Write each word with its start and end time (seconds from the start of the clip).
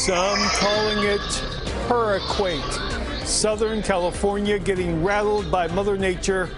Some 0.00 0.38
calling 0.54 1.04
it 1.04 1.20
hurriquake. 1.86 2.64
Southern 3.26 3.82
California 3.82 4.58
getting 4.58 5.04
rattled 5.04 5.50
by 5.50 5.66
Mother 5.66 5.98
Nature 5.98 6.48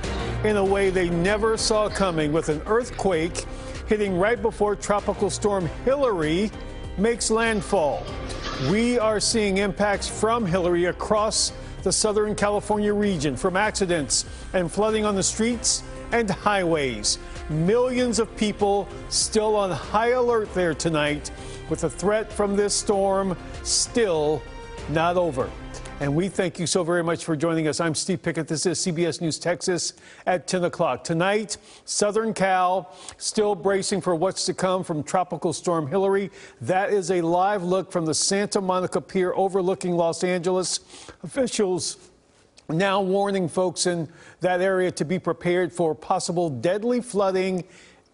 in 0.45 0.59
a 0.59 0.65
way 0.65 0.91
they 0.91 1.11
never 1.11 1.57
saw 1.57 1.89
coming 1.89 2.33
with 2.33 2.51
an 2.51 2.63
earthquake 2.67 3.45
hitting 3.89 4.17
right 4.17 4.41
before 4.41 4.77
Tropical 4.77 5.29
Storm 5.29 5.69
Hilary 5.85 6.53
makes 6.97 7.33
landfall. 7.33 8.07
We 8.71 8.97
are 9.01 9.19
seeing 9.19 9.57
impacts 9.57 10.09
from 10.09 10.47
Hilary 10.47 10.85
across 10.85 11.53
the 11.83 11.91
Southern 11.91 12.37
California 12.37 12.95
region 12.95 13.37
from 13.37 13.57
accidents 13.57 14.25
and 14.53 14.71
flooding 14.71 15.05
on 15.05 15.17
the 15.17 15.23
streets 15.25 15.83
and 16.13 16.31
highways. 16.31 17.19
Millions 17.49 18.19
of 18.19 18.35
people 18.37 18.89
still 19.09 19.57
on 19.57 19.71
high 19.71 20.11
alert 20.11 20.53
there 20.55 20.75
tonight 20.75 21.31
with 21.69 21.81
the 21.81 21.91
threat 21.91 22.33
from 22.33 22.57
this 22.57 22.75
storm 22.75 23.37
still 23.63 24.43
not 24.91 25.17
over. 25.17 25.51
And 26.01 26.15
we 26.17 26.29
thank 26.29 26.59
you 26.59 26.67
so 26.67 26.83
very 26.83 27.05
much 27.05 27.25
for 27.25 27.37
joining 27.37 27.69
us. 27.69 27.79
I'm 27.79 27.95
Steve 27.95 28.23
Pickett. 28.23 28.49
This 28.49 28.67
is 28.67 28.79
CBS 28.79 29.21
News 29.21 29.39
Texas 29.39 29.93
at 30.27 30.49
10 30.49 30.65
o'clock. 30.65 31.05
Tonight, 31.05 31.59
Southern 31.85 32.35
Cal 32.35 32.97
still 33.19 33.55
bracing 33.55 34.01
for 34.01 34.17
what's 34.17 34.45
to 34.47 34.55
come 34.55 34.83
from 34.83 35.05
Tropical 35.05 35.53
Storm 35.53 35.87
Hilary. 35.87 36.31
That 36.61 36.93
is 36.93 37.13
a 37.13 37.21
live 37.21 37.63
look 37.63 37.93
from 37.93 38.05
the 38.05 38.15
Santa 38.15 38.61
Monica 38.61 39.01
Pier 39.01 39.33
overlooking 39.35 39.93
Los 39.93 40.25
Angeles. 40.25 40.81
Officials 41.23 41.97
now 42.73 43.01
warning 43.01 43.49
folks 43.49 43.87
in 43.87 44.09
that 44.41 44.61
area 44.61 44.91
to 44.93 45.05
be 45.05 45.19
prepared 45.19 45.73
for 45.73 45.95
possible 45.95 46.51
deadly 46.51 47.01
flooding 47.01 47.65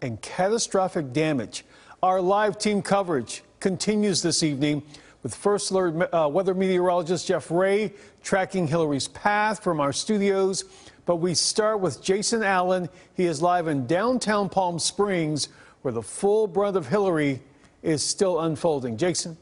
and 0.01 0.21
catastrophic 0.21 1.13
damage. 1.13 1.65
Our 2.03 2.21
live 2.21 2.57
team 2.57 2.81
coverage 2.81 3.43
continues 3.59 4.21
this 4.21 4.43
evening 4.43 4.83
with 5.23 5.35
First 5.35 5.71
Alert 5.71 6.13
uh, 6.13 6.29
weather 6.29 6.53
meteorologist 6.53 7.27
Jeff 7.27 7.51
Ray 7.51 7.93
tracking 8.23 8.67
Hilary's 8.67 9.07
path 9.09 9.63
from 9.63 9.79
our 9.79 9.91
studios. 9.91 10.63
But 11.05 11.17
we 11.17 11.33
start 11.33 11.79
with 11.79 12.01
Jason 12.01 12.43
Allen. 12.43 12.87
He 13.15 13.25
is 13.25 13.41
live 13.41 13.67
in 13.67 13.87
downtown 13.87 14.47
Palm 14.47 14.79
Springs, 14.79 15.49
where 15.81 15.91
the 15.91 16.03
full 16.03 16.47
brunt 16.47 16.77
of 16.77 16.87
Hilary 16.87 17.41
is 17.81 18.03
still 18.03 18.41
unfolding. 18.41 18.95
Jason? 18.95 19.37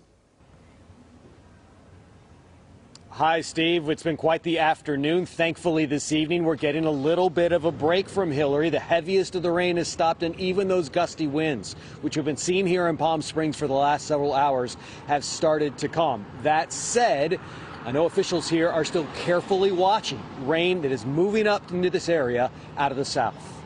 Hi, 3.17 3.41
Steve. 3.41 3.89
It's 3.89 4.03
been 4.03 4.15
quite 4.15 4.43
the 4.43 4.59
afternoon. 4.59 5.25
Thankfully, 5.25 5.87
this 5.87 6.11
evening 6.11 6.43
we're 6.43 6.55
getting 6.55 6.85
a 6.85 6.91
little 6.91 7.31
bit 7.31 7.51
of 7.51 7.65
a 7.65 7.71
break 7.71 8.07
from 8.07 8.29
Hilary. 8.29 8.69
The 8.69 8.79
heaviest 8.79 9.33
of 9.33 9.41
the 9.41 9.49
rain 9.49 9.77
has 9.77 9.87
stopped, 9.87 10.21
and 10.21 10.39
even 10.39 10.67
those 10.67 10.87
gusty 10.87 11.25
winds, 11.25 11.73
which 12.01 12.13
have 12.13 12.25
been 12.25 12.37
seen 12.37 12.67
here 12.67 12.87
in 12.87 12.95
Palm 12.95 13.23
Springs 13.23 13.57
for 13.57 13.65
the 13.65 13.73
last 13.73 14.05
several 14.05 14.35
hours, 14.35 14.77
have 15.07 15.25
started 15.25 15.79
to 15.79 15.87
calm. 15.87 16.27
That 16.43 16.71
said, 16.71 17.39
I 17.85 17.91
know 17.91 18.05
officials 18.05 18.47
here 18.47 18.69
are 18.69 18.85
still 18.85 19.07
carefully 19.15 19.71
watching 19.71 20.21
rain 20.41 20.83
that 20.83 20.91
is 20.91 21.03
moving 21.03 21.47
up 21.47 21.71
into 21.71 21.89
this 21.89 22.09
area 22.09 22.51
out 22.77 22.91
of 22.91 22.97
the 22.99 23.05
south. 23.05 23.56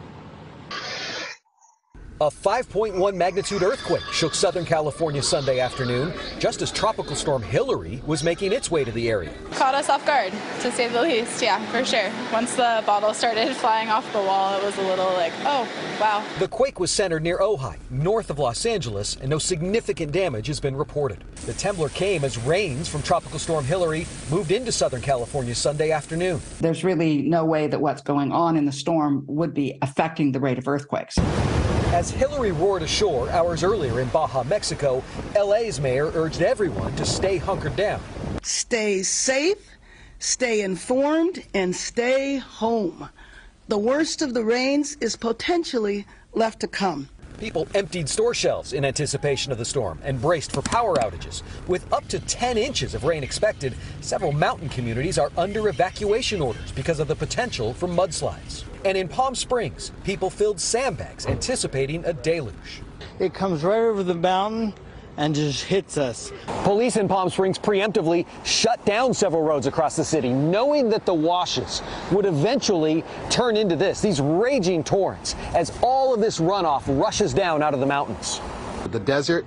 A 2.21 2.29
5.1 2.29 3.15
magnitude 3.15 3.63
earthquake 3.63 4.03
shook 4.11 4.35
Southern 4.35 4.63
California 4.63 5.23
Sunday 5.23 5.59
afternoon, 5.59 6.13
just 6.37 6.61
as 6.61 6.69
Tropical 6.69 7.15
Storm 7.15 7.41
Hilary 7.41 7.99
was 8.05 8.23
making 8.23 8.53
its 8.53 8.69
way 8.69 8.83
to 8.83 8.91
the 8.91 9.09
area. 9.09 9.33
Caught 9.53 9.73
us 9.73 9.89
off 9.89 10.05
guard, 10.05 10.31
to 10.59 10.71
say 10.71 10.87
the 10.87 11.01
least, 11.01 11.41
yeah, 11.41 11.65
for 11.71 11.83
sure. 11.83 12.11
Once 12.31 12.53
the 12.53 12.83
bottle 12.85 13.15
started 13.15 13.55
flying 13.55 13.89
off 13.89 14.05
the 14.13 14.19
wall, 14.19 14.55
it 14.55 14.63
was 14.63 14.77
a 14.77 14.83
little 14.83 15.11
like, 15.13 15.33
oh, 15.45 15.67
wow. 16.01 16.25
The 16.39 16.47
quake 16.47 16.79
was 16.79 16.91
centered 16.91 17.21
near 17.21 17.37
Ojai, 17.37 17.77
north 17.91 18.31
of 18.31 18.39
Los 18.39 18.65
Angeles, 18.65 19.15
and 19.17 19.29
no 19.29 19.37
significant 19.37 20.11
damage 20.11 20.47
has 20.47 20.59
been 20.59 20.75
reported. 20.75 21.23
The 21.45 21.53
temblor 21.53 21.93
came 21.93 22.23
as 22.23 22.37
rains 22.39 22.89
from 22.89 23.03
Tropical 23.03 23.37
Storm 23.37 23.63
Hilary 23.63 24.07
moved 24.31 24.51
into 24.51 24.71
Southern 24.71 25.01
California 25.01 25.53
Sunday 25.53 25.91
afternoon. 25.91 26.41
There's 26.59 26.83
really 26.83 27.21
no 27.21 27.45
way 27.45 27.67
that 27.67 27.79
what's 27.79 28.01
going 28.01 28.31
on 28.31 28.57
in 28.57 28.65
the 28.65 28.71
storm 28.71 29.23
would 29.27 29.53
be 29.53 29.77
affecting 29.81 30.31
the 30.31 30.39
rate 30.39 30.57
of 30.57 30.67
earthquakes. 30.67 31.17
As 31.93 32.09
Hilary 32.09 32.51
roared 32.51 32.81
ashore 32.81 33.29
hours 33.29 33.63
earlier 33.63 33.99
in 33.99 34.07
Baja, 34.09 34.43
Mexico, 34.43 35.03
LA's 35.35 35.79
mayor 35.79 36.11
urged 36.15 36.41
everyone 36.41 36.95
to 36.95 37.05
stay 37.05 37.37
hunkered 37.37 37.75
down. 37.75 38.01
Stay 38.41 39.03
safe, 39.03 39.69
stay 40.17 40.61
informed, 40.61 41.43
and 41.53 41.75
stay 41.75 42.37
home. 42.37 43.07
The 43.67 43.77
worst 43.77 44.21
of 44.21 44.33
the 44.33 44.43
rains 44.43 44.97
is 44.99 45.15
potentially 45.15 46.05
left 46.33 46.59
to 46.61 46.67
come. 46.67 47.07
People 47.37 47.67
emptied 47.73 48.09
store 48.09 48.33
shelves 48.33 48.73
in 48.73 48.83
anticipation 48.83 49.51
of 49.51 49.57
the 49.57 49.65
storm 49.65 49.99
and 50.03 50.19
braced 50.19 50.51
for 50.51 50.61
power 50.61 50.95
outages. 50.97 51.43
With 51.67 51.91
up 51.93 52.07
to 52.09 52.19
10 52.19 52.57
inches 52.57 52.93
of 52.95 53.03
rain 53.03 53.23
expected, 53.23 53.75
several 54.01 54.31
mountain 54.31 54.67
communities 54.67 55.17
are 55.17 55.31
under 55.37 55.69
evacuation 55.69 56.41
orders 56.41 56.71
because 56.71 56.99
of 56.99 57.07
the 57.07 57.15
potential 57.15 57.73
for 57.73 57.87
mudslides. 57.87 58.63
And 58.83 58.97
in 58.97 59.07
Palm 59.07 59.35
Springs, 59.35 59.91
people 60.03 60.29
filled 60.29 60.59
sandbags 60.59 61.25
anticipating 61.25 62.03
a 62.05 62.13
deluge. 62.13 62.81
It 63.19 63.33
comes 63.33 63.63
right 63.63 63.79
over 63.79 64.03
the 64.03 64.15
mountain 64.15 64.73
and 65.21 65.35
just 65.35 65.63
hits 65.65 65.99
us. 65.99 66.33
Police 66.63 66.97
in 66.97 67.07
Palm 67.07 67.29
Springs 67.29 67.59
preemptively 67.59 68.25
shut 68.43 68.83
down 68.85 69.13
several 69.13 69.43
roads 69.43 69.67
across 69.67 69.95
the 69.95 70.03
city, 70.03 70.33
knowing 70.33 70.89
that 70.89 71.05
the 71.05 71.13
washes 71.13 71.83
would 72.11 72.25
eventually 72.25 73.03
turn 73.29 73.55
into 73.55 73.75
this, 73.75 74.01
these 74.01 74.19
raging 74.19 74.83
torrents, 74.83 75.35
as 75.53 75.71
all 75.83 76.11
of 76.11 76.21
this 76.21 76.39
runoff 76.39 76.83
rushes 76.99 77.35
down 77.35 77.61
out 77.61 77.75
of 77.75 77.79
the 77.79 77.85
mountains. 77.85 78.41
The 78.87 78.99
desert 78.99 79.45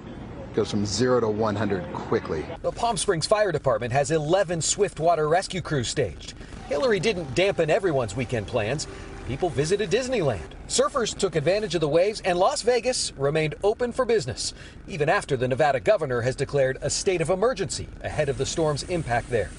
goes 0.55 0.71
from 0.71 0.87
zero 0.87 1.19
to 1.19 1.29
100 1.29 1.93
quickly. 1.93 2.47
The 2.63 2.71
Palm 2.71 2.97
Springs 2.97 3.27
Fire 3.27 3.51
Department 3.51 3.93
has 3.93 4.13
11 4.13 4.63
swiftwater 4.63 5.29
rescue 5.29 5.61
crews 5.61 5.89
staged. 5.89 6.35
Hilary 6.69 7.01
didn't 7.01 7.35
dampen 7.35 7.69
everyone's 7.69 8.15
weekend 8.15 8.47
plans. 8.47 8.87
People 9.27 9.49
visited 9.49 9.91
Disneyland. 9.91 10.51
Surfers 10.69 11.17
took 11.17 11.35
advantage 11.35 11.75
of 11.75 11.81
the 11.81 11.89
waves, 11.89 12.21
and 12.27 12.39
Las 12.39 12.61
Vegas 12.61 13.11
remained 13.17 13.55
open 13.65 13.91
for 13.91 14.05
business, 14.05 14.53
even 14.87 15.09
after 15.09 15.35
the 15.35 15.49
Nevada 15.49 15.81
governor 15.81 16.21
has 16.21 16.37
declared 16.37 16.77
a 16.83 16.91
state 16.91 17.23
of 17.23 17.31
emergency 17.31 17.89
ahead 18.03 18.29
of 18.29 18.37
the 18.37 18.45
storm's 18.45 18.83
impact 18.85 19.31
there. 19.31 19.51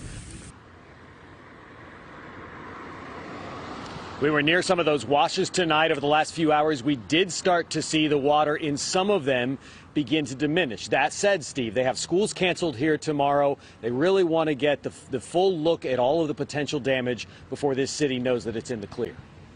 We 4.21 4.29
were 4.29 4.43
near 4.43 4.61
some 4.61 4.79
of 4.79 4.85
those 4.85 5.03
washes 5.03 5.49
tonight 5.49 5.91
over 5.91 5.99
the 5.99 6.07
last 6.07 6.33
few 6.33 6.51
hours. 6.51 6.83
We 6.83 6.95
did 6.95 7.31
start 7.31 7.71
to 7.71 7.81
see 7.81 8.07
the 8.07 8.17
water 8.17 8.55
in 8.55 8.77
some 8.77 9.09
of 9.09 9.25
them 9.25 9.57
begin 9.93 10.25
to 10.25 10.35
diminish. 10.35 10.87
That 10.89 11.11
said, 11.11 11.43
Steve, 11.43 11.73
they 11.73 11.83
have 11.83 11.97
schools 11.97 12.33
canceled 12.33 12.77
here 12.77 12.97
tomorrow. 12.97 13.57
They 13.81 13.91
really 13.91 14.23
want 14.23 14.47
to 14.47 14.55
get 14.55 14.83
the, 14.83 14.91
the 15.09 15.19
full 15.19 15.57
look 15.57 15.85
at 15.85 15.99
all 15.99 16.21
of 16.21 16.27
the 16.27 16.33
potential 16.35 16.79
damage 16.79 17.27
before 17.49 17.75
this 17.75 17.91
city 17.91 18.19
knows 18.19 18.45
that 18.45 18.55
it's 18.55 18.71
in 18.71 18.79
the 18.79 18.87
clear. 18.87 19.15